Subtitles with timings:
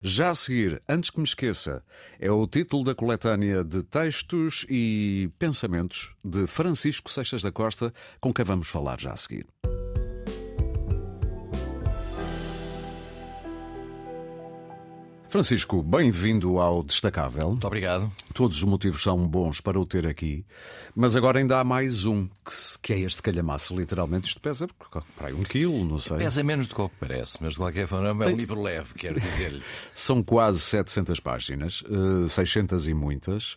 [0.00, 1.82] Já a seguir, antes que me esqueça,
[2.20, 8.32] é o título da coletânea de textos e pensamentos de Francisco Seixas da Costa, com
[8.32, 9.44] quem vamos falar já a seguir.
[15.28, 17.48] Francisco, bem-vindo ao Destacável.
[17.48, 18.12] Muito obrigado.
[18.38, 20.46] Todos os motivos são bons para o ter aqui,
[20.94, 24.28] mas agora ainda há mais um, que, se, que é este calhamaço, literalmente.
[24.28, 24.68] Isto pesa
[25.16, 26.18] para aí um quilo, não sei.
[26.18, 28.94] Pesa menos do que o que parece, mas de qualquer forma é um livro leve,
[28.94, 29.60] quero dizer-lhe.
[29.92, 31.82] São quase 700 páginas,
[32.28, 33.56] 600 eh, e muitas,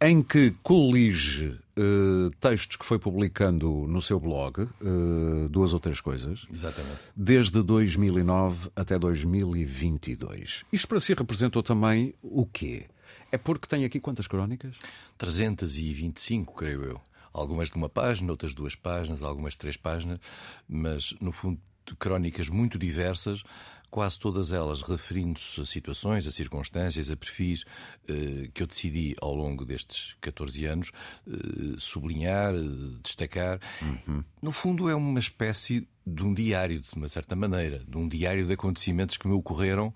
[0.00, 6.02] em que colige Uh, textos que foi publicando no seu blog, uh, duas ou três
[6.02, 6.46] coisas.
[6.52, 6.98] Exatamente.
[7.16, 10.64] Desde 2009 até 2022.
[10.70, 12.88] Isto para si representou também o quê?
[13.32, 14.76] É porque tem aqui quantas crónicas?
[15.16, 17.00] 325, creio eu.
[17.32, 20.20] Algumas de uma página, outras duas páginas, algumas três páginas,
[20.68, 21.58] mas no fundo
[21.98, 23.42] crónicas muito diversas,
[23.90, 27.64] quase todas elas referindo-se a situações, a circunstâncias, a perfis
[28.06, 30.92] eh, que eu decidi ao longo destes 14 anos
[31.26, 31.32] eh,
[31.78, 32.54] sublinhar,
[33.02, 33.60] destacar.
[33.80, 34.22] Uhum.
[34.40, 38.46] No fundo, é uma espécie de um diário, de uma certa maneira, de um diário
[38.46, 39.94] de acontecimentos que me ocorreram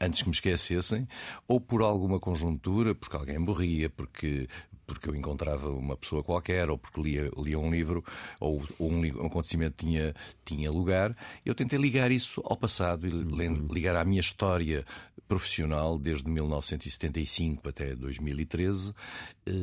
[0.00, 1.06] antes que me esquecessem,
[1.46, 4.48] ou por alguma conjuntura, porque alguém morria, porque
[4.86, 8.04] porque eu encontrava uma pessoa qualquer, ou porque lia, lia um livro,
[8.40, 13.12] ou, ou um, um, acontecimento tinha, tinha lugar, eu tentei ligar isso ao passado e
[13.12, 13.66] uhum.
[13.70, 14.84] ligar à minha história
[15.26, 18.94] profissional desde 1975 até 2013.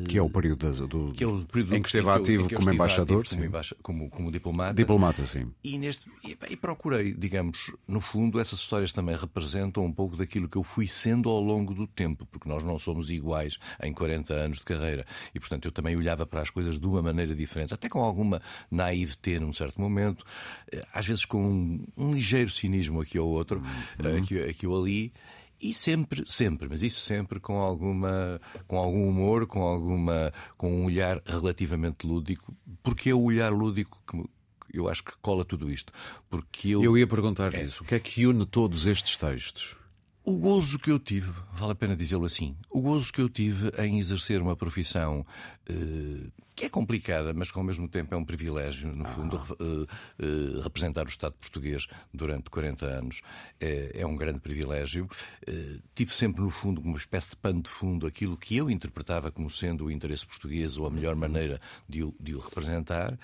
[0.08, 3.20] Que é o período, do, que é o período em que esteve ativo como embaixador.
[3.20, 3.50] Ativo
[3.82, 4.74] como, como, como, diplomata.
[4.74, 5.50] Diplomata, sim.
[5.62, 10.48] E, neste, e, e procurei, digamos, no fundo, essas histórias também representam um pouco daquilo
[10.48, 14.32] que eu fui sendo ao longo do tempo, porque nós não somos iguais em 40
[14.32, 15.06] anos de carreira.
[15.34, 18.40] E, portanto, eu também olhava para as coisas de uma maneira diferente, até com alguma
[18.70, 20.24] naivete num certo momento,
[20.72, 23.62] eh, às vezes com um, um ligeiro cinismo aqui ou outro,
[24.02, 24.18] uhum.
[24.18, 25.12] aqui, aqui ou ali.
[25.60, 30.84] E sempre, sempre, mas isso sempre com alguma, com algum humor, com alguma, com um
[30.86, 34.24] olhar relativamente lúdico, porque é o olhar lúdico que
[34.74, 35.92] eu acho que cola tudo isto.
[36.28, 37.62] Porque eu, eu ia perguntar é.
[37.62, 37.84] isso.
[37.84, 39.76] O que é que une todos estes textos?
[40.26, 43.70] O gozo que eu tive, vale a pena dizê-lo assim, o gozo que eu tive
[43.78, 45.26] em exercer uma profissão
[45.68, 49.82] eh, que é complicada, mas que ao mesmo tempo é um privilégio, no fundo, uh,
[49.82, 53.22] uh, representar o Estado português durante 40 anos
[53.60, 55.08] é, é um grande privilégio.
[55.48, 59.32] Uh, tive sempre, no fundo, uma espécie de pano de fundo aquilo que eu interpretava
[59.32, 63.18] como sendo o interesse português ou a melhor maneira de o, de o representar.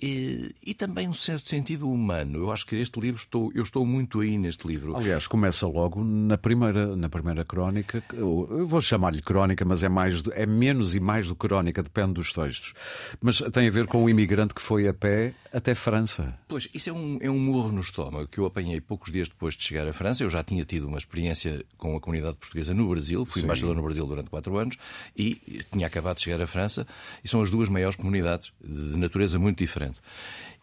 [0.00, 2.38] E, e, também um certo sentido humano.
[2.38, 4.94] Eu acho que este livro estou, eu estou muito aí neste livro.
[4.94, 8.02] Aliás, começa logo na primeira, na primeira crónica.
[8.12, 12.30] Eu vou chamar-lhe crónica, mas é mais é menos e mais do crónica, depende dos
[12.30, 12.74] textos.
[13.22, 16.38] Mas tem a ver com o imigrante que foi a pé até França.
[16.46, 19.56] Pois, isso é um, é um morro no estômago que eu apanhei poucos dias depois
[19.56, 20.22] de chegar à França.
[20.22, 23.46] Eu já tinha tido uma experiência com a comunidade portuguesa no Brasil, fui Sim.
[23.46, 24.76] embaixador no Brasil durante quatro anos
[25.16, 26.86] e tinha acabado de chegar à França
[27.24, 29.85] e são as duas maiores comunidades de natureza muito diferente.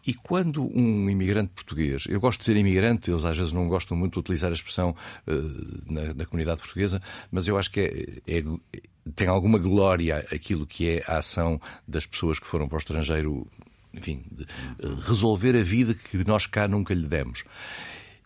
[0.06, 3.96] E quando um imigrante português, eu gosto de ser imigrante, eles às vezes não gostam
[3.96, 4.94] muito de utilizar a expressão
[5.26, 7.02] uh, na, na, comunidade portuguesa,
[7.32, 8.44] mas eu acho que é, é,
[9.16, 13.48] tem alguma glória aquilo que é a ação das pessoas que foram para o estrangeiro,
[13.94, 17.46] enfim, de, uh, resolver a vida que nós cá nunca lhe demos.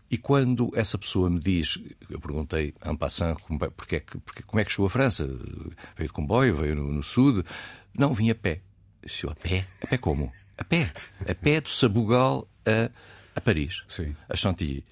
[0.10, 1.78] E quando essa pessoa me diz,
[2.10, 4.02] eu perguntei en passant, é porque,
[4.48, 5.28] como é que chegou à França?
[5.96, 7.44] Veio de comboio, veio no, no sul?
[7.94, 8.62] Não, vim a pé.
[9.22, 9.66] Eu, a pé?
[9.84, 10.32] A pé como?
[10.58, 10.92] A pé.
[11.28, 12.92] A pé do Sabugal a,
[13.36, 13.84] a Paris.
[13.88, 14.16] Sim.
[14.28, 14.84] A Chantilly.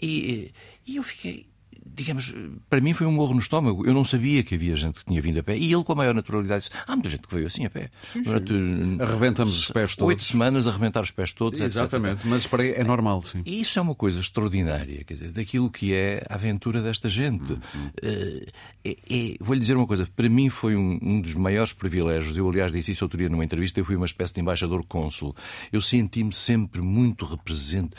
[0.00, 0.52] e,
[0.86, 1.46] e eu fiquei
[1.94, 2.34] digamos,
[2.68, 3.86] para mim foi um morro no estômago.
[3.86, 5.56] Eu não sabia que havia gente que tinha vindo a pé.
[5.56, 7.90] E ele, com a maior naturalidade, disse: Há muita gente que veio assim a pé.
[8.02, 8.52] Sim, Durante
[9.00, 10.08] Arrebentamos os pés todos.
[10.08, 11.60] Oito semanas a arrebentar os pés todos.
[11.60, 12.26] Exatamente, etc.
[12.26, 13.42] mas para é normal, sim.
[13.44, 17.52] E isso é uma coisa extraordinária, quer dizer, daquilo que é a aventura desta gente.
[17.52, 17.58] Uhum.
[18.02, 18.46] Uh,
[18.84, 22.36] é, é, Vou-lhe dizer uma coisa: para mim foi um, um, dos maiores privilégios.
[22.36, 23.80] Eu, aliás, disse isso outro dia numa entrevista.
[23.80, 25.34] Eu fui uma espécie de embaixador-cônsul.
[25.72, 27.96] Eu senti-me sempre muito representante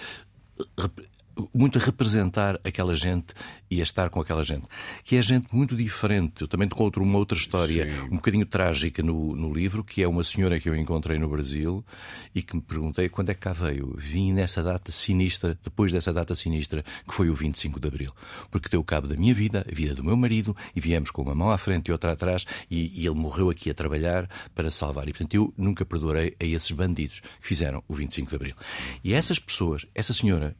[1.53, 3.33] muito a representar aquela gente
[3.69, 4.63] e a estar com aquela gente.
[5.03, 6.41] Que é gente muito diferente.
[6.41, 8.01] Eu também encontro uma outra história Sim.
[8.11, 11.85] um bocadinho trágica no, no livro, que é uma senhora que eu encontrei no Brasil
[12.33, 13.95] e que me perguntei quando é que cá veio.
[13.97, 18.11] Vim nessa data sinistra, depois dessa data sinistra, que foi o 25 de Abril.
[18.49, 21.35] Porque deu cabo da minha vida, a vida do meu marido, e viemos com uma
[21.35, 25.07] mão à frente e outra atrás, e, e ele morreu aqui a trabalhar para salvar.
[25.07, 28.55] E, portanto, eu nunca perdoarei a esses bandidos que fizeram o 25 de Abril.
[29.03, 30.55] E essas pessoas, essa senhora,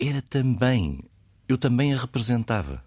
[0.00, 1.00] era também,
[1.48, 2.82] eu também a representava.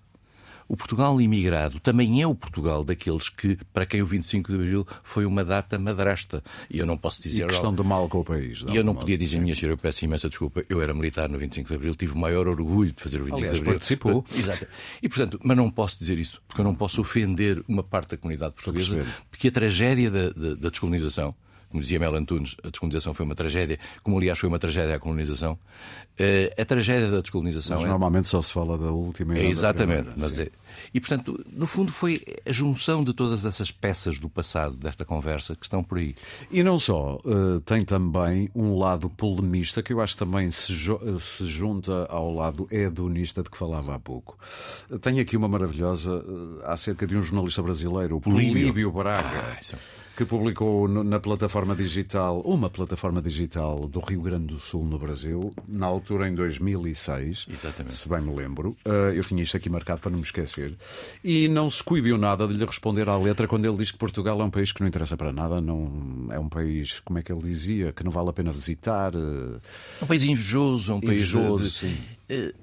[0.68, 4.88] O Portugal imigrado também é o Portugal daqueles que, para quem o 25 de Abril
[5.04, 6.44] foi uma data madrasta.
[6.70, 7.44] E eu não posso dizer.
[7.44, 8.64] E questão de mal com o país.
[8.68, 11.38] E eu não podia dizer, minha senhora, eu peço imensa desculpa, eu era militar no
[11.38, 13.74] 25 de Abril, tive o maior orgulho de fazer o 25 Aliás, de Abril.
[13.74, 14.26] participou.
[14.34, 14.68] Exato.
[15.02, 18.18] E, portanto, mas não posso dizer isso, porque eu não posso ofender uma parte da
[18.18, 21.36] comunidade portuguesa, porque a tragédia da, da, da descolonização
[21.74, 25.00] como dizia Mel Antunes, a descolonização foi uma tragédia, como aliás foi uma tragédia a
[25.00, 25.54] colonização.
[25.54, 27.78] Uh, a tragédia da descolonização.
[27.78, 27.90] Mas é...
[27.90, 30.04] normalmente só se fala da última e é, Exatamente.
[30.04, 30.52] Primeira, mas é...
[30.94, 35.56] E portanto, no fundo, foi a junção de todas essas peças do passado, desta conversa,
[35.56, 36.16] que estão por aí.
[36.52, 40.74] E não só, uh, tem também um lado polemista que eu acho que também se,
[41.20, 44.38] se junta ao lado hedonista de que falava há pouco.
[45.02, 49.54] Tenho aqui uma maravilhosa uh, acerca de um jornalista brasileiro, o Políbio Braga.
[49.54, 49.76] Ah, isso
[50.16, 55.52] que publicou na plataforma digital, uma plataforma digital do Rio Grande do Sul, no Brasil,
[55.68, 57.48] na altura em 2006.
[57.50, 57.96] Exatamente.
[57.96, 58.78] Se bem me lembro.
[58.86, 60.78] Eh, eu tinha isto aqui marcado para não me esquecer.
[61.24, 64.40] E não se coibiu nada de lhe responder à letra quando ele diz que Portugal
[64.40, 67.32] é um país que não interessa para nada, não é um país, como é que
[67.32, 69.16] ele dizia, que não vale a pena visitar.
[69.16, 69.60] Eh,
[70.00, 71.98] é um país invejoso, é um país invejoso, de...
[72.30, 72.54] Eh,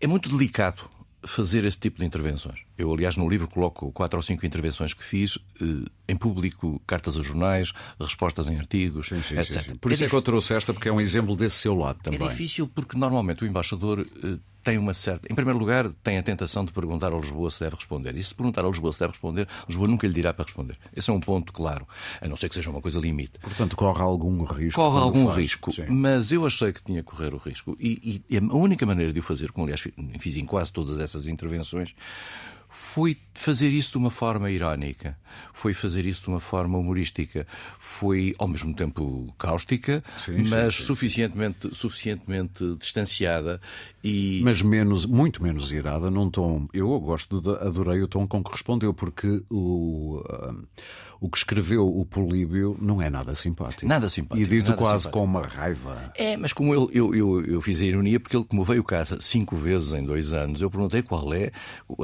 [0.00, 2.60] é muito delicado fazer esse tipo de intervenções.
[2.76, 7.16] Eu, aliás, no livro coloco quatro ou cinco intervenções que fiz eh, em público, cartas
[7.16, 9.62] a jornais, respostas em artigos, sim, sim, etc.
[9.62, 11.74] Sim, Por isso é, é que eu trouxe esta, porque é um exemplo desse seu
[11.74, 12.24] lado também.
[12.24, 15.30] É difícil porque normalmente o embaixador eh, tem uma certa.
[15.30, 18.16] Em primeiro lugar, tem a tentação de perguntar a Lisboa se deve responder.
[18.16, 20.76] E se perguntar a Lisboa se deve responder, Lisboa nunca lhe dirá para responder.
[20.94, 21.86] Esse é um ponto claro,
[22.20, 23.38] a não ser que seja uma coisa limite.
[23.40, 24.80] Portanto, corre algum risco.
[24.80, 25.38] Corre algum faz.
[25.38, 25.86] risco, Sim.
[25.88, 27.76] mas eu achei que tinha que correr o risco.
[27.80, 29.82] E, e, a única maneira de o fazer, como aliás
[30.18, 31.94] fiz em quase todas essas intervenções,
[32.68, 35.16] foi fazer isso de uma forma irónica,
[35.52, 37.46] foi fazer isso de uma forma humorística,
[37.78, 43.60] foi ao mesmo tempo cáustica, sim, mas sim, sim, suficientemente, suficientemente distanciada
[44.04, 46.68] e mas menos, muito menos irada, num tom.
[46.72, 50.66] Eu gosto, de, adorei o tom com que respondeu porque o uh,
[51.20, 53.86] o que escreveu o Políbio não é nada simpático.
[53.86, 54.46] Nada simpático.
[54.46, 55.18] E dito quase simpático.
[55.18, 56.12] com uma raiva.
[56.14, 59.04] É, mas como ele, eu, eu, eu fiz a ironia, porque ele, como veio cá
[59.20, 61.50] cinco vezes em dois anos, eu perguntei qual é.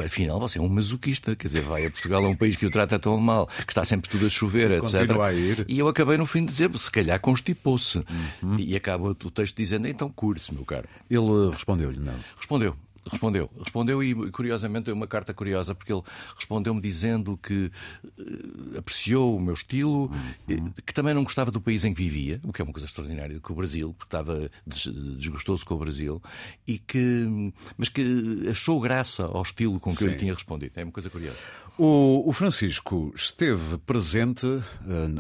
[0.04, 2.70] Afinal, você é um masoquista, quer dizer, vai a Portugal, é um país que o
[2.70, 5.10] trata tão mal, que está sempre tudo a chover, etc.
[5.20, 5.64] A ir.
[5.68, 8.04] E eu acabei no fim de dizer, se calhar constipou-se.
[8.42, 8.56] Uhum.
[8.58, 10.88] E acaba o texto dizendo, então cure-se, meu caro.
[11.08, 12.14] Ele respondeu-lhe, não?
[12.36, 12.76] Respondeu.
[13.10, 13.50] Respondeu.
[13.58, 16.02] Respondeu e, curiosamente, é uma carta curiosa, porque ele
[16.36, 17.70] respondeu-me dizendo que
[18.04, 20.10] uh, apreciou o meu estilo,
[20.48, 20.72] uhum.
[20.86, 23.38] que também não gostava do país em que vivia, o que é uma coisa extraordinária,
[23.40, 24.84] com o Brasil, porque estava des
[25.18, 26.22] desgostoso com o Brasil,
[26.66, 30.04] e que, mas que achou graça ao estilo com que Sim.
[30.06, 30.72] eu lhe tinha respondido.
[30.76, 31.38] É uma coisa curiosa.
[31.76, 34.62] O, o, Francisco esteve presente uh,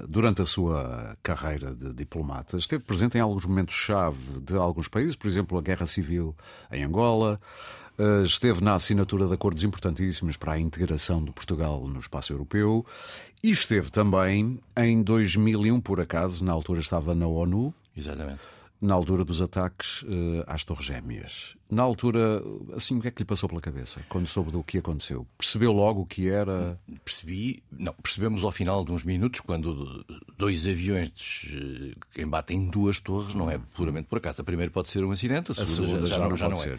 [0.08, 5.26] durante a sua carreira de diplomata, esteve presente em alguns momentos-chave de alguns países, por
[5.26, 6.32] exemplo, a Guerra Civil
[6.70, 7.40] em Angola,
[7.98, 12.86] uh, esteve na assinatura de acordos importantíssimos para a integração de Portugal no espaço europeu
[13.42, 17.74] e esteve também em 2001, por acaso, na altura estava na ONU.
[17.96, 18.53] Exatamente
[18.84, 21.56] na altura dos ataques uh, às Torres Gêmeas.
[21.70, 22.42] Na altura,
[22.76, 25.26] assim, o que é que lhe passou pela cabeça quando soube do que aconteceu?
[25.38, 26.78] Percebeu logo o que era?
[27.02, 30.04] Percebi, não, percebemos ao final de uns minutos, quando
[30.36, 34.42] dois aviões uh, embatem duas torres, não é puramente por acaso.
[34.42, 36.62] A primeira pode ser um acidente, a segunda, a segunda já, já, não, já não
[36.62, 36.68] é.
[36.68, 36.78] Eh,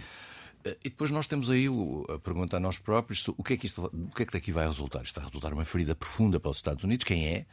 [0.84, 1.68] e depois nós temos aí
[2.10, 4.52] a pergunta a nós próprios: o que é que, isto, o que, é que daqui
[4.52, 5.04] vai resultar?
[5.04, 7.04] Isto vai resultar uma ferida profunda para os Estados Unidos.
[7.04, 7.46] Quem é?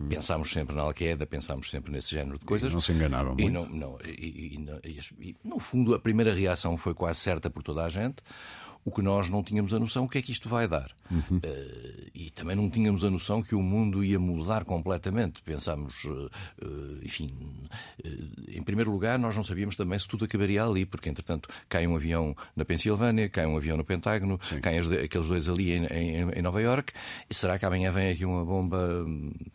[0.00, 0.08] Uhum.
[0.08, 2.70] Pensámos sempre na Al-Qaeda, pensámos sempre nesse género de coisas.
[2.70, 3.42] E não se enganaram muito.
[3.42, 4.58] E, não, não, e,
[5.20, 8.16] e, no fundo, a primeira reação foi quase certa por toda a gente.
[8.84, 10.90] O que nós não tínhamos a noção o que é que isto vai dar.
[11.10, 11.38] Uhum.
[11.38, 15.42] Uh, e também não tínhamos a noção que o mundo ia mudar completamente.
[15.42, 16.30] Pensámos, uh,
[17.02, 17.34] enfim,
[18.04, 18.08] uh,
[18.48, 21.96] em primeiro lugar, nós não sabíamos também se tudo acabaria ali, porque entretanto cai um
[21.96, 24.60] avião na Pensilvânia, cai um avião no Pentágono, Sim.
[24.60, 26.92] caem aqueles dois ali em, em, em, Nova York.
[27.28, 29.04] E será que amanhã vem aqui uma bomba,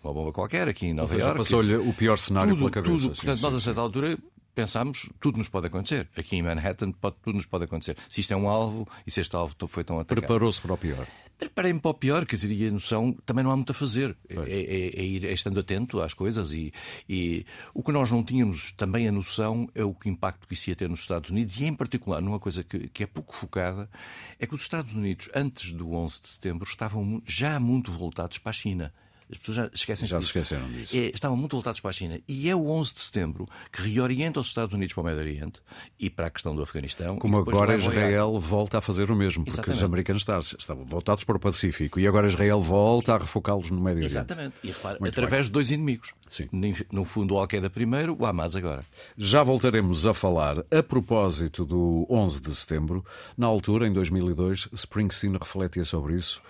[0.03, 1.37] uma bomba qualquer aqui em Nova York?
[1.37, 2.93] Passou-lhe o pior cenário tudo, pela cabeça.
[2.93, 4.17] Tudo, portanto, sim, nós a certa altura
[4.53, 6.09] pensámos, tudo nos pode acontecer.
[6.15, 7.97] Aqui em Manhattan, pode, tudo nos pode acontecer.
[8.09, 10.19] Se isto é um alvo e se este alvo foi tão atacado.
[10.19, 11.07] Preparou-se para o pior.
[11.37, 14.15] Preparei-me para o pior, quer dizer, e a noção também não há muito a fazer.
[14.29, 16.71] É, é, é, ir é estando atento às coisas e,
[17.09, 20.69] e, o que nós não tínhamos também a noção é o que impacto que isso
[20.69, 23.89] ia ter nos Estados Unidos e, em particular, numa coisa que, que é pouco focada,
[24.39, 28.51] é que os Estados Unidos, antes do 11 de setembro, estavam já muito voltados para
[28.51, 28.93] a China.
[29.33, 30.95] As pessoas já esquecem Já se esqueceram disso.
[30.95, 32.19] É, estavam muito voltados para a China.
[32.27, 35.61] E é o 11 de setembro que reorienta os Estados Unidos para o Médio Oriente
[35.99, 37.17] e para a questão do Afeganistão.
[37.17, 39.77] Como agora Israel volta a fazer o mesmo, porque Exatamente.
[39.77, 40.25] os americanos
[40.57, 44.11] estavam, voltados para o Pacífico e agora Israel volta a refocá-los no Médio Oriente.
[44.11, 44.55] Exatamente.
[44.63, 46.13] E repara, Muito através de dois inimigos.
[46.29, 46.49] Sim.
[46.91, 48.83] No fundo, o Al-Qaeda primeiro, o Hamas agora.
[49.15, 53.05] Já voltaremos a falar a propósito do 11 de setembro.
[53.37, 56.41] Na altura, em 2002, Springsteen refletia sobre isso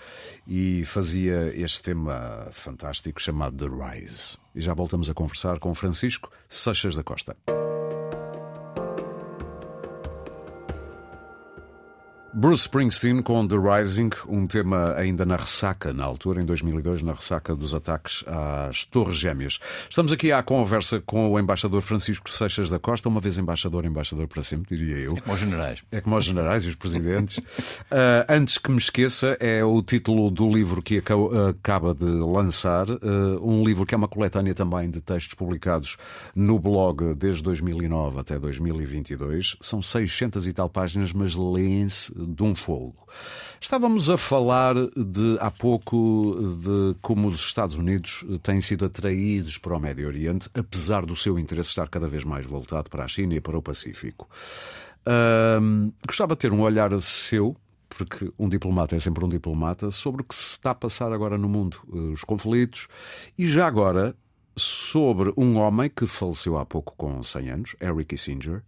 [0.48, 2.73] e fazia este tema fantástico
[3.22, 4.38] chamado The Rise.
[4.56, 7.36] E já voltamos a conversar com Francisco Seixas da Costa.
[12.44, 17.14] Bruce Springsteen com The Rising, um tema ainda na ressaca, na altura, em 2002, na
[17.14, 19.62] ressaca dos ataques às Torres Gêmeas.
[19.90, 24.28] Estamos aqui à conversa com o embaixador Francisco Seixas da Costa, uma vez embaixador, embaixador
[24.28, 25.16] para sempre, diria eu.
[25.16, 25.86] Como os generais.
[25.90, 27.38] É como os generais e os presidentes.
[27.38, 31.14] Uh, antes que me esqueça, é o título do livro que aca-
[31.50, 35.96] acaba de lançar, uh, um livro que é uma coletânea também de textos publicados
[36.36, 39.56] no blog desde 2009 até 2022.
[39.62, 43.08] São 600 e tal páginas, mas leem-se de um fogo.
[43.62, 49.76] Estávamos a falar de há pouco de como os Estados Unidos têm sido atraídos para
[49.76, 53.36] o Médio Oriente, apesar do seu interesse estar cada vez mais voltado para a China
[53.36, 54.28] e para o Pacífico.
[56.06, 57.56] Gostava de ter um olhar seu,
[57.90, 61.38] porque um diplomata é sempre um diplomata, sobre o que se está a passar agora
[61.38, 62.88] no mundo, eh, os conflitos,
[63.38, 64.16] e já agora
[64.56, 68.64] sobre um homem que faleceu há pouco com 100 anos, Harry Kissinger,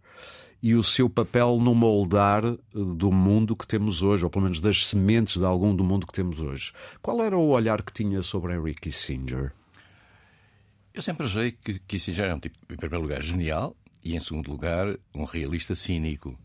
[0.66, 4.60] e o seu papel no moldar eh, do mundo que temos hoje, ou pelo menos
[4.60, 6.74] das sementes de algum do mundo que temos hoje.
[7.04, 9.52] Qual era o olhar que tinha sobre Harry Kissinger?
[10.92, 14.50] Eu sempre achei que Kissinger é um tipo, em primeiro lugar, genial e, em segundo
[14.50, 16.36] lugar, um realista cínico.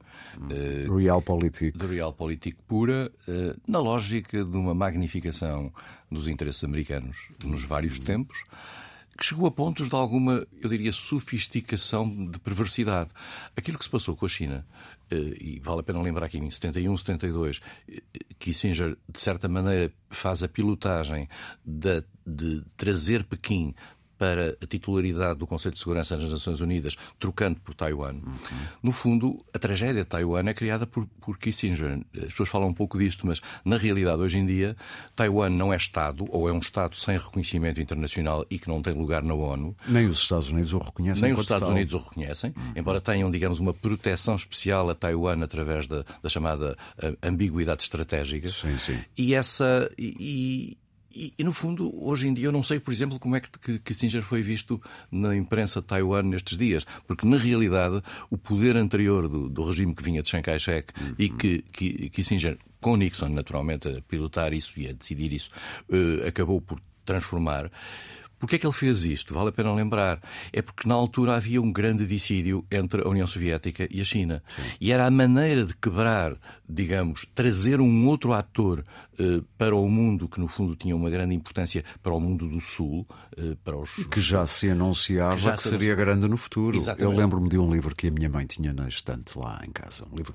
[0.50, 1.79] Eh, Realpolitik.
[1.79, 5.73] de realpolitik pura, eh, na lógica de uma magnificação
[6.11, 8.37] dos interesses americanos nos vários tempos,
[9.21, 13.11] que chegou a pontos de alguma, eu diria, sofisticação de perversidade.
[13.55, 14.67] Aquilo que se passou com a China,
[15.11, 18.00] eh, e vale a pena lembrar que em 71, 72, eh,
[18.39, 21.29] Kissinger, de certa maneira, faz a pilotagem
[21.62, 23.75] de, de trazer Pequim
[24.21, 28.17] para a titularidade do Conselho de Segurança das Nações Unidas, trocando por Taiwan.
[28.83, 32.03] No fundo, a tragédia de Taiwan é criada por, por Kissinger.
[32.15, 34.77] As pessoas falam um pouco disto, mas na realidade, hoje em dia,
[35.17, 38.93] Taiwan não é Estado, ou é um Estado sem reconhecimento internacional e que não tem
[38.93, 39.75] lugar na ONU.
[39.89, 41.23] Nem os Estados Unidos o reconhecem.
[41.23, 41.75] Nem os Estados tal.
[41.75, 46.77] Unidos o reconhecem, embora tenham, digamos, uma proteção especial a Taiwan através da, da chamada
[46.99, 48.50] eh, ambiguidade estratégica.
[48.50, 48.99] Sim, sim.
[49.17, 49.91] E essa.
[49.97, 50.77] E,
[51.14, 53.79] e- e, no fundo, hoje em dia, eu não sei, por exemplo, como é que,
[53.81, 56.85] Kissinger foi visto na imprensa de Taiwan nestes dias.
[57.07, 61.29] Porque, na realidade, o poder anterior do, do regime que vinha de Chiang Kai-shek e
[61.29, 65.50] que, que Kissinger, com Nixon, naturalmente, a pilotar isso e a decidir isso,
[65.90, 67.71] eh, acabou por transformar.
[68.40, 69.35] Porquê é que ele fez isto?
[69.35, 70.18] Vale a pena lembrar.
[70.50, 74.42] É porque na altura havia um grande dissídio entre a União Soviética e a China.
[74.80, 78.82] E era a maneira de quebrar, digamos, trazer um outro ator
[79.18, 82.61] eh, para o mundo que no fundo tinha uma grande importância para o mundo do
[82.61, 83.06] Sul,
[83.37, 86.78] eh, para os que já se anunciava que, Que já seria grande no futuro.
[86.78, 87.12] Exatamente.
[87.12, 90.06] Eu lembro-me de um livro que a minha mãe tinha na estante lá em casa,
[90.11, 90.35] um livro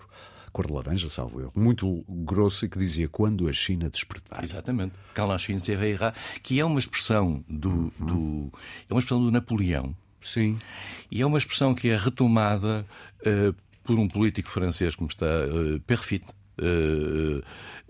[0.55, 4.41] cor de laranja, salvo eu, muito grosso e que dizia quando a China despertar.
[4.41, 4.93] Exatamente.
[5.59, 8.50] Se veira, que é uma expressão do, do
[8.89, 9.93] é uma expressão do Napoleão.
[10.21, 10.57] Sim.
[11.12, 12.85] E é uma expressão que é retomada
[13.25, 16.25] eh, por um político francês como está uh, Perfit,
[16.57, 17.41] eh,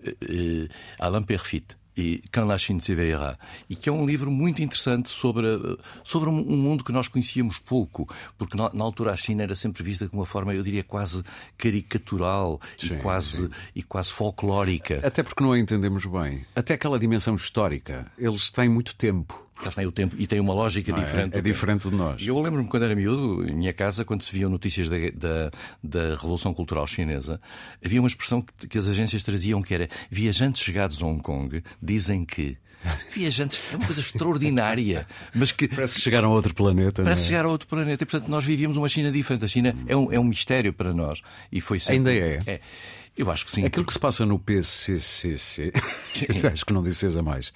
[0.04, 0.68] eh,
[0.98, 1.76] Alain Perfit.
[1.96, 3.38] E Quand la Chine s'éveillera.
[3.68, 7.08] E que é um livro muito interessante sobre, eh, sobre um um mundo que nós
[7.08, 10.62] conhecíamos pouco, porque na, na altura a China era sempre vista de uma forma, eu
[10.62, 11.22] diria, quase
[11.56, 15.00] caricatural Sim, e, quase, e quase folclórica.
[15.02, 16.44] Até porque não a entendemos bem.
[16.54, 18.10] Até aquela dimensão histórica.
[18.18, 19.45] Eles têm muito tempo.
[19.64, 21.04] Está aí o tempo e tem uma lógica não é?
[21.04, 21.28] diferente.
[21.28, 21.44] É, tempo.
[21.48, 22.26] diferente de nós.
[22.26, 25.50] Eu lembro-me quando era miúdo, em minha casa, quando se viam notícias da, da,
[25.82, 27.40] da Revolução Cultural Chinesa,
[27.84, 31.62] havia uma expressão que, que as agências traziam que era viajantes chegados a Hong Kong
[31.82, 32.56] dizem que.
[33.12, 37.02] Viajantes é uma coisa extraordinária, mas que Parece que chegaram a outro planeta.
[37.02, 37.26] parece é?
[37.28, 38.04] chegar a outro planeta.
[38.04, 39.44] E, portanto, nós vivíamos uma China diferente.
[39.44, 41.20] A China é um, é um mistério para nós.
[41.50, 42.38] E foi sempre- Ainda é?
[42.46, 42.60] é.
[43.16, 43.64] Eu acho que sim.
[43.64, 45.72] Aquilo que se passa no PCCC,
[46.52, 47.52] acho que não dizes a mais,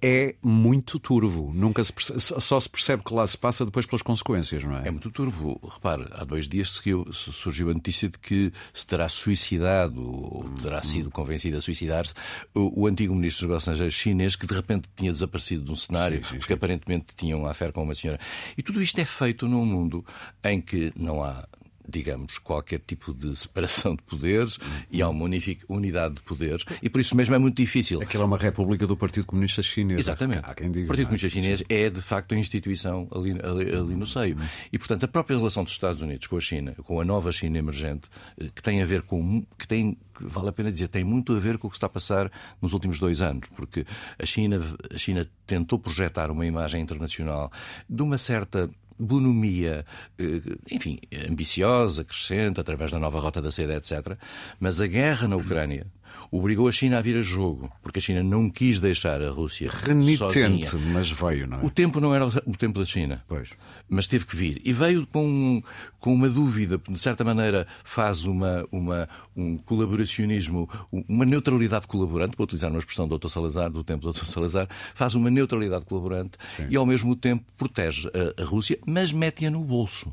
[0.00, 1.52] é muito turvo.
[1.52, 4.88] Nunca se percebe- só se percebe que lá se passa depois pelas consequências, não é?
[4.88, 5.60] É muito turvo.
[5.72, 10.82] Repare, há dois dias seguiu- surgiu a notícia de que se terá suicidado ou terá
[10.82, 12.14] sido convencido a suicidar-se
[12.54, 15.76] o, o antigo ministro dos Negócios Estrangeiros chinês que de repente tinha desaparecido de um
[15.76, 18.20] cenário Sim, sim, porque aparentemente tinha uma affaire com uma senhora.
[18.56, 20.04] E tudo isto é feito num mundo
[20.44, 21.46] em que não há
[21.88, 24.58] digamos, qualquer tipo de separação de poderes
[24.90, 25.24] e há uma
[25.68, 28.00] unidade de poderes e por isso mesmo é muito difícil.
[28.02, 30.00] Aquilo é uma república do Partido Comunista Chinês.
[30.00, 30.42] Exatamente.
[30.44, 31.06] Há quem diga, o Partido é?
[31.06, 34.36] Comunista Chinês é de facto a instituição ali, ali, ali, no seio.
[34.72, 37.58] E portanto a própria relação dos Estados Unidos com a China, com a nova China
[37.58, 41.34] emergente, eh, que tem a ver com que tem vale a pena dizer, tem muito
[41.34, 42.30] a ver com o que está a passar
[42.60, 43.86] nos últimos dois anos, porque
[44.18, 44.60] a China,
[44.92, 47.52] a China tentou projetar uma imagem internacional
[47.88, 49.84] de uma certa bonomia,
[50.18, 54.16] eh, enfim, ambiciosa, crescente, através da nova rota da seda, etc.
[54.58, 55.86] Mas a guerra na Ucrânia
[56.30, 59.70] obrigou a China a vir a jogo, porque a China não quis deixar a Rússia
[59.70, 60.92] renitente, sozinha.
[60.92, 61.64] mas veio, não é?
[61.64, 63.50] O tempo não era o tempo da China, pois.
[63.88, 65.62] mas teve que vir e veio com,
[65.98, 72.44] com uma dúvida, de certa maneira faz uma, uma um colaboracionismo, uma neutralidade colaborante, para
[72.44, 73.28] utilizar uma expressão do Dr.
[73.28, 74.24] Salazar, do tempo do Dr.
[74.24, 76.66] Salazar, faz uma neutralidade colaborante Sim.
[76.68, 80.12] e ao mesmo tempo protege a, a Rússia, mas mete-a no bolso.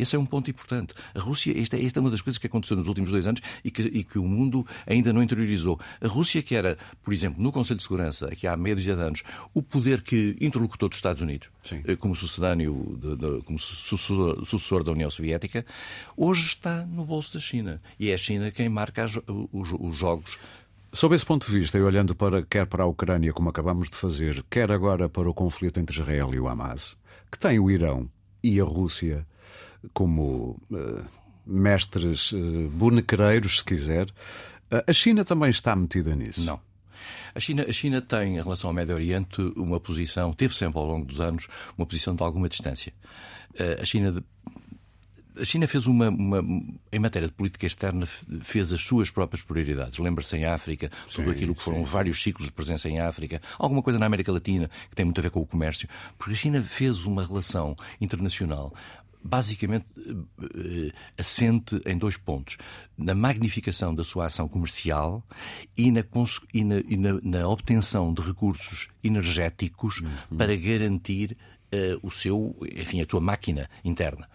[0.00, 0.94] Esse é um ponto importante.
[1.14, 3.70] A Rússia, esta, esta é uma das coisas que aconteceu nos últimos dois anos e
[3.70, 5.78] que, e que o mundo ainda não interiorizou.
[6.00, 9.02] A Rússia, que era, por exemplo, no Conselho de Segurança, aqui há meia dúzia de
[9.02, 11.82] anos, o poder que interlocutou dos Estados Unidos, Sim.
[11.84, 15.64] Eh, como sucedâneo, de, de, como sucessor, sucessor, da União Soviética,
[16.16, 17.80] hoje está no bolso da China.
[17.98, 19.16] E é a China quem marca os,
[19.52, 20.38] os, os jogos
[20.92, 23.94] Sob esse ponto de vista, e olhando para, quer para a Ucrânia, como acabamos de
[23.94, 26.98] fazer, quer agora para o conflito entre Israel e o Hamas,
[27.30, 28.10] que tem o Irão
[28.42, 29.24] e a Rússia
[29.92, 31.04] como uh,
[31.46, 34.06] mestres uh, bonequeiros, se quiser.
[34.70, 36.42] Uh, a China também está metida nisso?
[36.42, 36.60] Não.
[37.34, 40.86] A China, a China tem, em relação ao Médio Oriente, uma posição, teve sempre ao
[40.86, 41.46] longo dos anos,
[41.78, 42.92] uma posição de alguma distância.
[43.80, 44.22] A China
[45.40, 46.44] a China fez uma, uma,
[46.92, 49.98] em matéria de política externa, fez as suas próprias prioridades.
[49.98, 51.84] Lembra-se em África, tudo aquilo que foram sim.
[51.84, 55.22] vários ciclos de presença em África, alguma coisa na América Latina que tem muito a
[55.22, 58.74] ver com o comércio, porque a China fez uma relação internacional
[59.22, 62.56] basicamente uh, assente em dois pontos:
[62.96, 65.24] na magnificação da sua ação comercial
[65.76, 66.04] e na,
[66.52, 70.36] e na, e na, na obtenção de recursos energéticos uhum.
[70.36, 71.36] para garantir
[71.72, 74.28] uh, o seu, enfim, a sua máquina interna.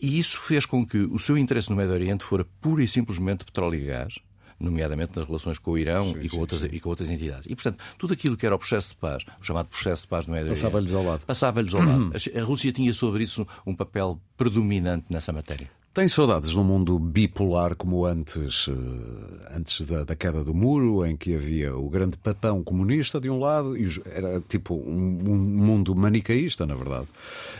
[0.00, 3.44] E isso fez com que o seu interesse no Médio Oriente fora pura e simplesmente
[3.44, 4.14] petróleo e gás
[4.58, 6.68] nomeadamente nas relações com o Irão sim, e, com sim, outras, sim.
[6.72, 7.46] e com outras entidades.
[7.46, 10.26] E, portanto, tudo aquilo que era o processo de paz, o chamado processo de paz
[10.26, 11.20] no Médio Passava-lhes ao lado.
[11.26, 12.12] Passava-lhes ao lado.
[12.34, 15.77] A Rússia tinha sobre isso um papel predominante nessa matéria.
[15.92, 21.04] Tem saudades de um mundo bipolar como antes, eh, antes da, da, queda do muro,
[21.04, 25.36] em que havia o grande papão comunista de um lado, e era tipo um, um,
[25.36, 27.08] mundo manicaísta, na verdade.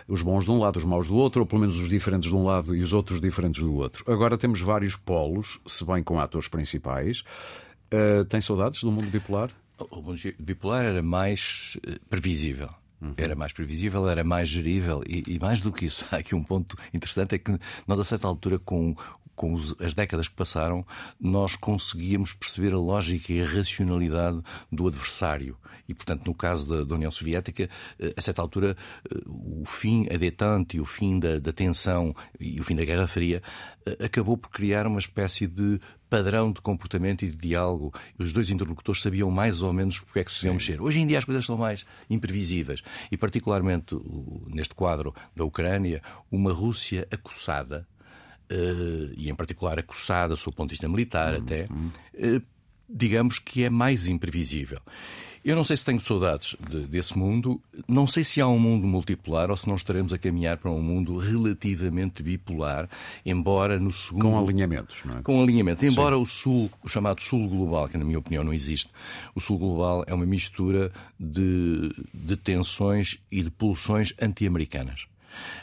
[0.07, 2.37] Os bons de um lado, os maus do outro, ou pelo menos os diferentes de
[2.37, 4.05] um lado e os outros diferentes do outro.
[4.11, 7.25] Agora temos vários polos, se bem com atores principais.
[7.93, 9.51] Uh, tem saudades do mundo bipolar?
[9.91, 12.69] O mundo bipolar era mais eh, previsível.
[13.01, 13.15] Uhum.
[13.17, 16.43] Era mais previsível, era mais gerível e, e, mais do que isso, há aqui um
[16.43, 18.97] ponto interessante: é que nós, a certa altura, com,
[19.39, 20.85] com os, as décadas que passaram,
[21.19, 25.57] nós conseguíamos perceber a lógica e a racionalidade do adversário.
[25.89, 27.71] E, portanto, no caso da, da União Soviética,
[28.01, 28.77] eh, a certa altura,
[29.09, 33.07] eh, o fim, a detente, o fim da, da tensão e o fim da Guerra
[33.07, 33.41] Fria
[33.87, 37.95] eh, acabou por criar uma espécie de padrão de comportamento e de diálogo.
[38.19, 40.83] Os dois interlocutores sabiam mais ou menos porque é que se deviam mexer.
[40.83, 42.83] Hoje em dia as coisas são mais imprevisíveis.
[43.11, 43.97] E, particularmente
[44.49, 47.87] neste quadro da Ucrânia, uma Rússia acossada,
[48.51, 51.41] uh, e em particular acossada, do ponto de vista militar uhum.
[51.41, 52.43] até, uh,
[52.89, 54.81] digamos que é mais imprevisível.
[55.45, 58.87] Eu não sei se tenho saudades de, desse mundo, não sei se há um mundo
[58.87, 62.89] multipolar ou se não estaremos a caminhar para um mundo relativamente bipolar,
[63.25, 64.25] embora no segundo.
[64.25, 65.23] Com alinhamentos, não é?
[65.23, 65.83] Com alinhamentos.
[65.83, 66.23] Embora Sim.
[66.23, 68.91] o Sul, o chamado Sul Global, que na minha opinião não existe,
[69.35, 75.07] o Sul Global é uma mistura de, de tensões e de pulsões anti-americanas.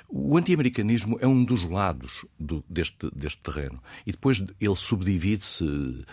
[0.07, 3.81] O anti-americanismo é um dos lados do, deste, deste terreno.
[4.05, 6.05] E depois ele subdivide-se,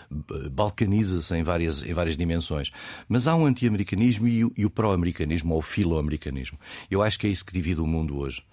[0.51, 2.71] balcaniza-se em várias, em várias dimensões.
[3.07, 6.59] Mas há um anti-americanismo e, e o pró-americanismo, ou o filo-americanismo.
[6.89, 8.43] Eu acho que é isso que divide o mundo hoje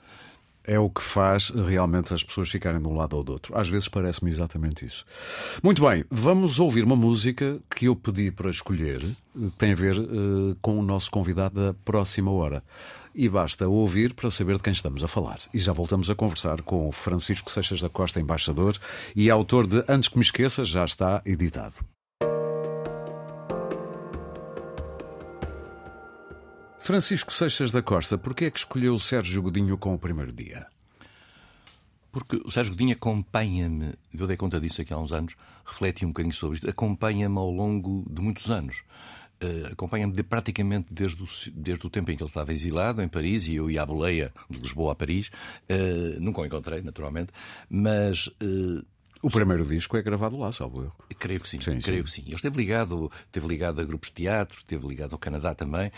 [0.65, 3.59] é o que faz realmente as pessoas ficarem de um lado ou do outro.
[3.59, 5.05] Às vezes parece-me exatamente isso.
[5.63, 9.03] Muito bem, vamos ouvir uma música que eu pedi para escolher,
[9.59, 12.63] tem a ver uh, com o nosso convidado da próxima hora
[13.15, 15.41] e basta ouvir para saber de quem estamos a falar.
[15.53, 18.77] E já voltamos a conversar com o Francisco Seixas da Costa, embaixador
[19.15, 21.75] e autor de Antes que me esqueça, já está editado.
[26.81, 30.67] Francisco Seixas da Costa, porquê é que escolheu o Sérgio Godinho com o primeiro dia?
[32.11, 36.09] Porque o Sérgio Godinho acompanha-me, eu dei conta disso aqui há uns anos, refleti um
[36.09, 38.83] bocadinho sobre isto, acompanha-me ao longo de muitos anos.
[39.43, 43.09] uh, acompanha-me de, praticamente desde o, desde o tempo em que ele estava exilado em
[43.09, 45.31] Paris e eu ia à boleia de Lisboa a Paris.
[45.71, 47.31] Uh, nunca o encontrei, naturalmente,
[47.69, 48.27] mas.
[48.43, 48.85] Uh,
[49.23, 50.93] o primeiro disco é gravado lá, salvo eu.
[51.19, 52.05] Creio que sim, sim creio sim.
[52.05, 52.23] que sim.
[52.27, 55.93] Ele esteve ligado, esteve ligado a grupos de teatro, esteve ligado ao Canadá também.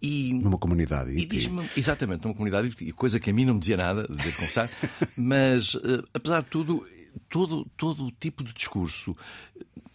[0.00, 1.10] E, numa comunidade.
[1.10, 4.70] E, e exatamente, numa comunidade, coisa que a mim não me dizia nada, de confessar,
[5.16, 6.86] mas uh, apesar de tudo,
[7.28, 9.16] todo, todo o tipo de discurso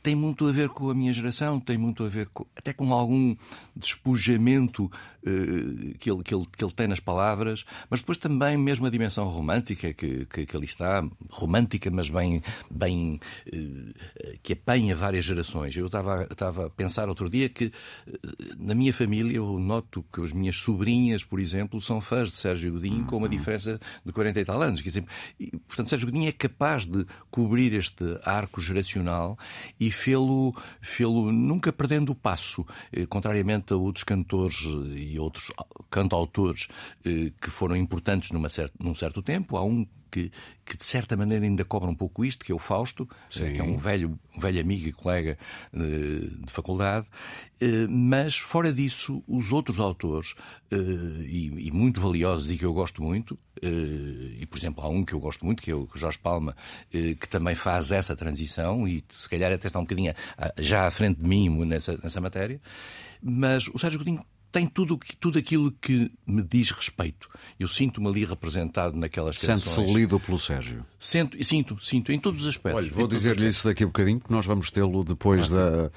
[0.03, 2.91] tem muito a ver com a minha geração, tem muito a ver com, até com
[2.91, 3.33] algum
[3.73, 8.85] despojamento uh, que, ele, que, ele, que ele tem nas palavras, mas depois também mesmo
[8.85, 14.93] a dimensão romântica que, que, que ali está, romântica, mas bem, bem uh, que apanha
[14.93, 15.75] várias gerações.
[15.77, 17.67] Eu estava, estava a pensar outro dia que
[18.05, 18.19] uh,
[18.59, 22.73] na minha família eu noto que as minhas sobrinhas, por exemplo, são fãs de Sérgio
[22.73, 24.83] Godinho com uma diferença de 40 e tal anos.
[25.39, 29.39] E, portanto, Sérgio Godinho é capaz de cobrir este arco geracional
[29.79, 35.51] e fê-lo fê nunca perdendo o passo, eh, contrariamente a outros cantores eh, e outros
[35.89, 36.67] cantautores
[37.06, 39.58] eh, que foram importantes numa certa, num certo tempo.
[39.58, 40.32] Há um que,
[40.63, 43.52] que, de certa maneira ainda cobra um pouco isto, que é o Fausto, Sim.
[43.52, 45.38] que é um velho, um velho amigo e colega
[45.73, 47.08] de, de faculdade.
[47.89, 50.36] Mas, fora disso, os outros autores,
[50.71, 55.13] e, e, muito valiosos e que eu gosto muito, e por exemplo, há um que
[55.13, 56.56] eu gosto muito, que é o Jorge Palma,
[56.91, 60.13] que também faz essa transição e se calhar até está um bocadinho
[60.60, 62.60] já à frente de mim nessa, nessa matéria.
[63.21, 67.27] Mas o Sérgio Godinho tem tudo, tudo aquilo que me diz respeito.
[67.59, 69.63] Eu sinto-me ali representado naquelas canções.
[69.63, 70.85] Sente-se lido pelo Sérgio?
[70.99, 72.83] Sinto, sinto, sinto, em todos os aspectos.
[72.83, 75.89] Olha, vou dizer-lhe isso daqui a bocadinho, porque nós vamos tê-lo depois ah,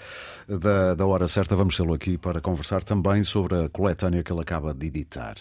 [0.49, 4.33] da, da, da hora certa, vamos tê-lo aqui para conversar também sobre a coletânea que
[4.33, 5.37] ele acaba de editar.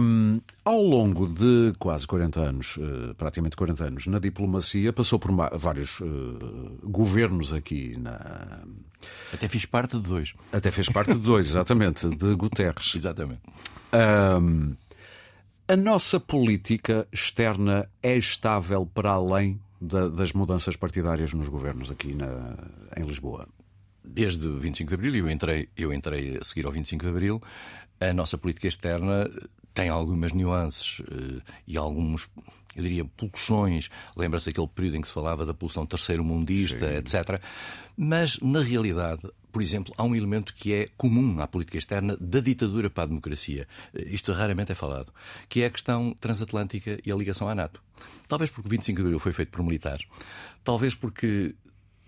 [0.00, 5.30] Um, ao longo de quase 40 anos, uh, praticamente 40 anos, na diplomacia, passou por
[5.56, 8.64] vários uh, governos aqui na.
[9.32, 10.34] Até fiz parte de dois.
[10.52, 12.92] Até fez parte de dois, exatamente, de Guterres.
[12.94, 13.42] Exatamente.
[13.92, 14.74] Um,
[15.66, 22.14] a nossa política externa é estável para além da, das mudanças partidárias nos governos aqui
[22.14, 22.56] na,
[22.96, 23.48] em Lisboa?
[24.04, 27.42] Desde o 25 de Abril, eu entrei, eu entrei a seguir ao 25 de Abril,
[28.10, 29.30] a nossa política externa
[29.74, 32.28] tem algumas nuances uh, e alguns,
[32.76, 33.90] eu diria, pulsões.
[34.16, 37.40] Lembra-se aquele período em que se falava da pulsão terceiro-mundista, etc.
[37.96, 42.40] Mas, na realidade, por exemplo, há um elemento que é comum à política externa da
[42.40, 43.66] ditadura para a democracia.
[43.92, 45.12] Uh, isto raramente é falado,
[45.48, 47.82] que é a questão transatlântica e a ligação à NATO.
[48.28, 50.06] Talvez porque o 25 de abril foi feito por militares,
[50.62, 51.54] talvez porque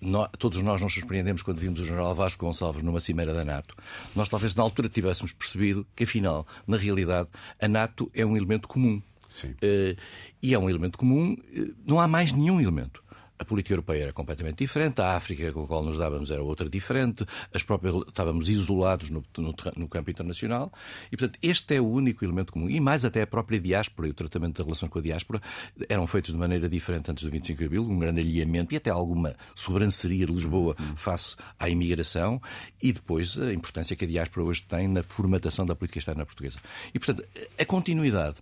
[0.06, 3.74] nós, todos nós nos surpreendemos quando vimos o general Vasco Gonçalves numa cimeira da NATO.
[4.14, 7.28] Nós talvez na altura tivéssemos percebido que, afinal, na realidade,
[7.60, 9.02] a NATO é um elemento comum.
[9.44, 10.00] Uh,
[10.42, 13.02] e é um elemento comum, uh, não há mais nenhum elemento.
[13.38, 16.68] A política europeia era completamente diferente, a África com a qual nos dávamos era outra
[16.68, 20.72] diferente, as próprias, estávamos isolados no, no, no, campo internacional
[21.12, 22.68] e, portanto, este é o único elemento comum.
[22.68, 25.40] E mais até a própria diáspora e o tratamento da relação com a diáspora
[25.88, 28.90] eram feitos de maneira diferente antes do 25 de Abril, um grande alinhamento e até
[28.90, 32.40] alguma sobranceria de Lisboa face à imigração
[32.82, 36.58] e depois a importância que a diáspora hoje tem na formatação da política externa portuguesa.
[36.94, 37.26] E, portanto,
[37.58, 38.36] a continuidade,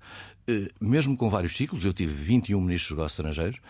[0.47, 3.61] eh, mesmo com vários ciclos, eu tive 21 ministros dos negócios estrangeiros,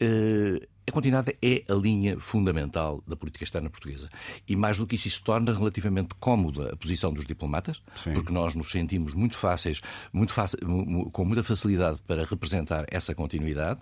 [0.00, 4.08] eh, a continuidade é a linha fundamental da política externa portuguesa.
[4.46, 8.12] E mais do que isso, isso torna relativamente cómoda a posição dos diplomatas, Sim.
[8.12, 9.80] porque nós nos sentimos muito fáceis,
[10.12, 10.58] muito fácil,
[11.10, 13.80] com muita facilidade para representar essa continuidade,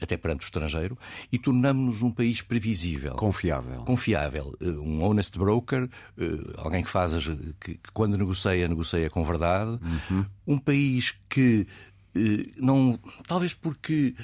[0.00, 0.98] até perante o estrangeiro,
[1.30, 3.14] e tornamos-nos um país previsível.
[3.14, 3.82] Confiável.
[3.82, 4.56] Confiável.
[4.60, 5.88] Eh, um honest broker,
[6.18, 6.24] eh,
[6.56, 7.12] alguém que faz,
[7.60, 9.78] que, quando negocia, negocia com verdade.
[10.10, 10.26] Uhum.
[10.46, 11.66] Um país que
[12.14, 12.98] eh, não.
[13.26, 14.14] Talvez porque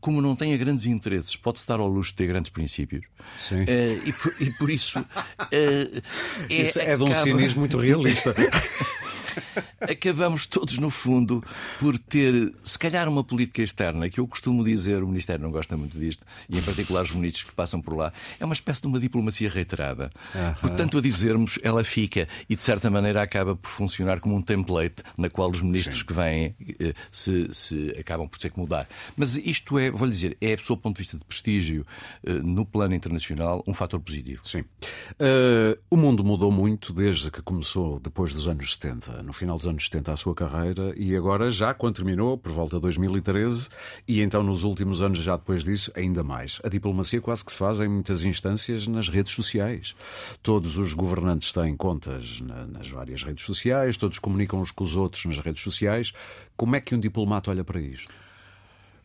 [0.00, 3.04] como não tenha grandes interesses, pode-se dar ao luxo de ter grandes princípios.
[3.38, 3.62] Sim.
[3.62, 4.98] Uh, e, por, e, por, isso.
[4.98, 5.04] Uh,
[5.52, 6.02] é,
[6.48, 7.22] isso é de um acaba...
[7.22, 8.34] cinismo muito realista.
[9.80, 11.42] acabamos todos, no fundo,
[11.78, 15.76] por ter, se calhar, uma política externa, que eu costumo dizer, o Ministério não gosta
[15.76, 18.86] muito disto, e em particular os ministros que passam por lá, é uma espécie de
[18.86, 20.10] uma diplomacia reiterada.
[20.34, 20.54] Uhum.
[20.60, 25.02] Portanto, a dizermos, ela fica e, de certa maneira, acaba por funcionar como um template
[25.18, 26.04] na qual os ministros Sim.
[26.06, 28.88] que vêm eh, se, se, acabam por ter que mudar.
[29.16, 31.86] Mas isto é, vou-lhe dizer, é, sob o ponto de vista de prestígio,
[32.24, 34.42] eh, no plano internacional, um fator positivo.
[34.46, 34.60] Sim.
[34.60, 39.66] Uh, o mundo mudou muito desde que começou, depois dos anos 70, no final dos
[39.66, 43.68] anos 70 a sua carreira e agora já quando terminou, por volta de 2013,
[44.06, 46.60] e então nos últimos anos, já depois disso, ainda mais.
[46.64, 49.94] A diplomacia quase que se faz em muitas instâncias nas redes sociais.
[50.42, 55.24] Todos os governantes têm contas nas várias redes sociais, todos comunicam uns com os outros
[55.24, 56.12] nas redes sociais.
[56.56, 58.12] Como é que um diplomata olha para isto?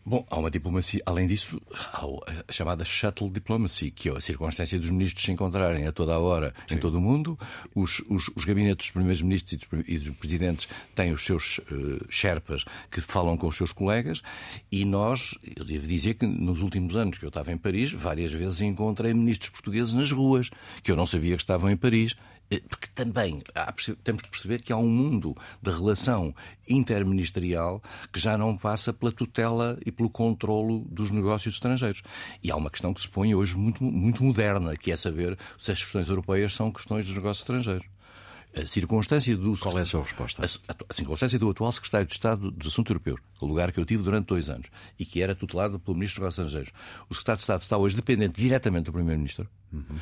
[0.07, 2.05] Bom, há uma diplomacia, além disso, há
[2.47, 6.19] a chamada shuttle diplomacy, que é a circunstância dos ministros se encontrarem a toda a
[6.19, 6.75] hora Sim.
[6.75, 7.39] em todo o mundo.
[7.73, 11.57] Os, os, os gabinetes dos primeiros ministros e dos, e dos, presidentes têm os seus
[11.57, 14.21] uh, sherpas que falam com os seus colegas
[14.71, 18.31] e nós, eu devo dizer que nos últimos anos que eu estava em Paris, várias
[18.31, 20.51] vezes encontrei ministros portugueses nas ruas,
[20.83, 22.15] que eu não sabia que estavam em Paris
[22.49, 26.33] eh, porque também há, temos que perceber que há um mundo de relação
[26.67, 32.01] interministerial que já não passa pela tutela e pelo controlo dos negócios estrangeiros.
[32.43, 35.71] E há uma questão que se põe hoje muito, muito moderna, que é saber se
[35.71, 37.87] as questões europeias são questões dos negócios estrangeiros.
[38.55, 39.57] A circunstância do.
[39.57, 40.45] Qual é a sua resposta?
[40.45, 43.85] A, a, circunstância do atual secretário de Estado dos Assuntos Europeus, o lugar que eu
[43.85, 47.05] tive durante dois anos e que era tutelado pelo Ministro dos Negócios Estrangeiros.
[47.09, 49.49] O secretário de Estado está hoje dependente diretamente do Primeiro-Ministro.
[49.73, 49.97] Uhum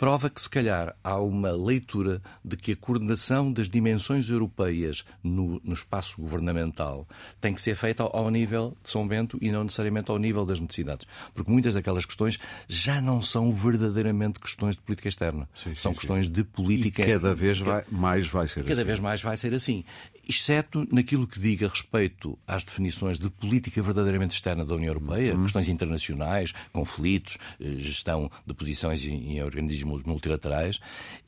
[0.00, 5.60] prova que, se calhar, há uma leitura de que a coordenação das dimensões europeias no,
[5.62, 7.06] no espaço governamental
[7.38, 10.46] tem que ser feita ao, ao, nível de São Bento e não necessariamente ao nível
[10.46, 11.06] das necessidades.
[11.34, 15.46] Porque muitas daquelas questões já não são verdadeiramente questões de política externa.
[15.54, 16.32] Sim, são sim, questões sim.
[16.32, 17.02] de política.
[17.02, 18.76] E cada vez vai, mais vai ser cada assim.
[18.76, 19.84] Cada vez mais vai ser assim
[20.30, 25.42] exceto naquilo que diga respeito às definições de política verdadeiramente externa da União Europeia, uhum.
[25.42, 30.78] questões internacionais, conflitos, eh, gestão de posições em, organismos multilaterais,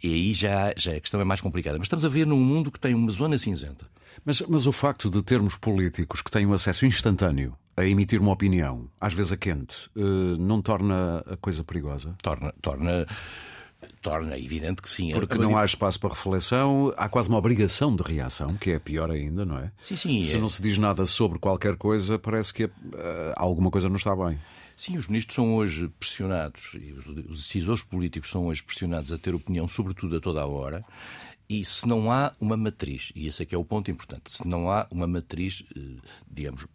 [0.02, 1.78] e aí já, já a questão é mais complicada.
[1.78, 3.86] Mas estamos a ver num mundo que tem uma zona cinzenta.
[4.24, 8.32] Mas, mas o facto de termos políticos que têm um acesso instantâneo a emitir uma
[8.32, 12.14] opinião, às vezes a quente, eh, não torna a coisa perigosa?
[12.22, 12.52] Torna.
[12.60, 13.06] torna
[14.00, 15.12] torna evidente que sim.
[15.12, 19.10] Porque não há espaço para reflexão, há quase uma obrigação de reação, que é pior
[19.10, 19.70] ainda, não é?
[19.82, 20.22] Sim, sim.
[20.22, 20.40] Se é...
[20.40, 22.70] não se diz nada sobre qualquer coisa, parece que uh,
[23.36, 24.38] alguma coisa não está bem.
[24.82, 29.32] Sim, os ministros são hoje pressionados, e os decisores políticos são hoje pressionados a ter
[29.32, 30.84] opinião, sobretudo a toda a hora.
[31.48, 34.44] E se não há uma matriz, e esse é que é o ponto importante, se
[34.44, 36.66] não há uma matriz, eh, digamos,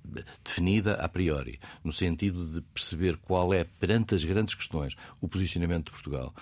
[0.42, 5.88] definida a priori, no sentido de perceber qual é, perante as grandes questões, o posicionamento
[5.88, 6.34] de Portugal,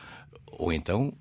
[0.45, 1.17] ou então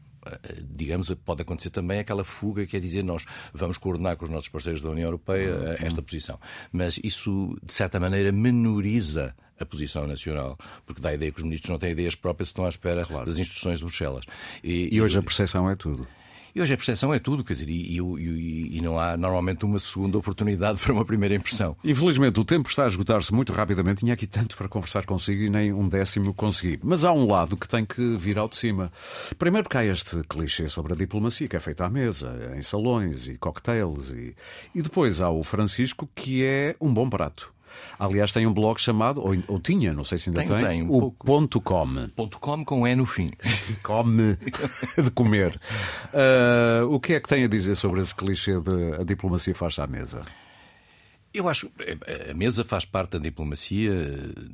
[0.63, 4.49] digamos, pode acontecer também aquela fuga, que é dizer nós vamos coordenar com os nossos
[4.49, 6.39] parceiros da União Europeia eh, esta posição.
[6.73, 11.45] Mas isso, de certa maneira, menoriza a posição nacional, porque dá a ideia que os
[11.45, 13.27] ministros não têm ideias próprias, estão à espera claro.
[13.27, 14.25] das instruções de Bruxelas.
[14.63, 15.19] E, e hoje e...
[15.19, 16.07] a percepção é tudo.
[16.55, 19.79] E hoje a percepção é tudo, quer dizer, e, e, e, não há normalmente uma
[19.81, 21.77] segunda oportunidade para uma primeira impressão.
[21.83, 24.01] Infelizmente, o tempo está a esgotar-se muito rapidamente.
[24.01, 26.79] Tinha aqui tanto para conversar consigo e nem um décimo consegui.
[26.81, 28.93] Mas há um lado que tem que vir ao de cima.
[29.37, 33.27] Primeiro, porque há este clichê sobre a diplomacia que é feita à mesa, em salões
[33.27, 34.11] e cocktails.
[34.11, 34.37] E,
[34.73, 37.53] e depois há o Francisco, que é um bom prato.
[37.99, 40.83] Aliás, tem um blog chamado, ou, ou tinha, não sei se ainda tem, tem, tem
[40.83, 42.09] um o ponto .com.
[42.15, 43.31] Ponto .com com E no fim.
[43.83, 44.37] Come
[45.03, 45.59] de comer.
[46.13, 49.79] Uh, o que é que tem a dizer sobre esse clichê de a diplomacia faz
[49.79, 50.23] à mesa?
[51.35, 51.69] Eu acho
[52.31, 53.93] a mesa faz parte da diplomacia.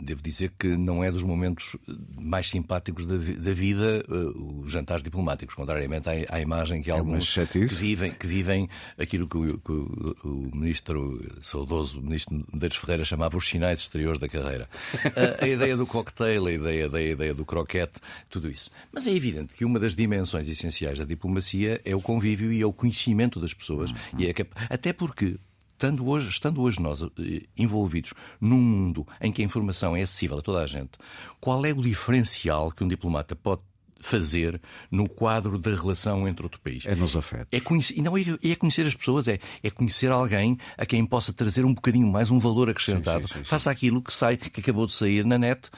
[0.03, 1.77] Devo dizer que não é dos momentos
[2.19, 7.35] mais simpáticos da, vida uh, os jantares diplomáticos, contrariamente à, à imagem que é alguns
[7.35, 8.67] que vivem, que vivem
[8.97, 14.19] aquilo que o, que o, ministro saudoso, o ministro Medeiros Ferreira, chamava os sinais exteriores
[14.19, 14.67] da carreira.
[15.05, 18.71] A, a ideia do cocktail, a ideia, a ideia do croquete, tudo isso.
[18.91, 22.67] Mas é evidente que uma das dimensões essenciais da diplomacia é o convívio e é
[22.67, 23.91] o conhecimento das pessoas.
[23.91, 24.21] Uhum.
[24.21, 24.35] E é,
[24.71, 25.37] até porque
[25.81, 30.39] estando hoje, estando hoje nós eh, envolvidos num mundo em que a informação é acessível
[30.39, 30.99] a toda a gente,
[31.41, 33.63] qual é o diferencial que um diplomata pode
[34.01, 34.61] fazer
[34.91, 36.85] no quadro da relação entre outro país.
[36.87, 37.49] É nos afetos.
[37.53, 41.33] É conhecer, não, é, é conhecer as pessoas, é, é conhecer alguém a quem possa
[41.33, 43.29] trazer um bocadinho mais um valor acrescentado.
[43.29, 45.71] Sim, sim, sim, Faça aquilo que sai, que acabou de sair na net.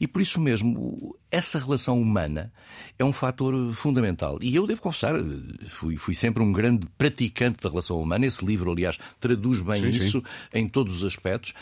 [0.00, 2.52] E por isso mesmo, essa relação humana
[2.98, 4.38] é um fator fundamental.
[4.40, 5.14] E eu devo confessar,
[5.68, 8.26] fui, fui sempre um grande praticante da relação humana.
[8.26, 11.52] Esse livro, aliás, traduz bem isso em todos os aspectos.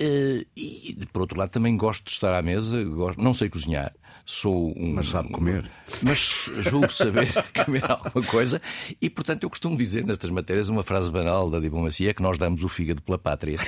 [0.00, 3.92] Uh, e, por outro lado, também gosto de estar à mesa, gosto, não sei cozinhar,
[4.24, 4.94] sou um.
[4.94, 5.70] Mas sabe comer.
[6.02, 7.28] Mas julgo saber
[7.64, 8.62] comer alguma coisa,
[9.00, 12.62] e portanto eu costumo dizer nestas matérias uma frase banal da diplomacia: que nós damos
[12.62, 13.58] o fígado pela pátria.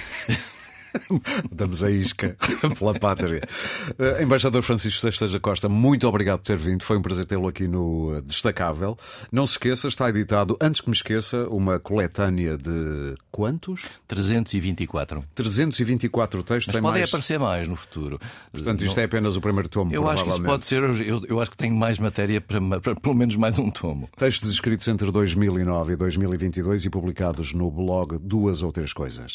[1.50, 2.36] Damos a isca
[2.78, 3.42] pela pátria.
[3.98, 6.82] Uh, Embaixador Francisco Seixas da Costa, muito obrigado por ter vindo.
[6.82, 8.98] Foi um prazer tê-lo aqui no Destacável.
[9.30, 13.82] Não se esqueça, está editado, antes que me esqueça, uma coletânea de quantos?
[14.06, 15.24] 324.
[15.34, 16.74] 324 textos.
[16.74, 17.08] Mas podem mais...
[17.10, 18.20] aparecer mais no futuro.
[18.50, 19.02] Portanto, isto Não...
[19.02, 19.92] é apenas o primeiro tomo.
[19.92, 20.82] Eu acho que isso pode ser.
[20.82, 24.08] Eu, eu acho que tenho mais matéria para, para pelo menos mais um tomo.
[24.16, 29.30] Textos escritos entre 2009 e 2022 e publicados no blog Duas ou Três Coisas.